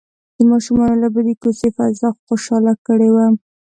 [0.37, 3.25] د ماشومانو لوبې د کوڅې فضا خوشحاله کړې وه.